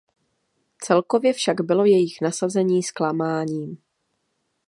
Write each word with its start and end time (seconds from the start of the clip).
Celkově 0.83 1.33
však 1.33 1.61
bylo 1.61 1.85
jejich 1.85 2.21
nasazení 2.21 2.83
zklamáním. 2.83 3.77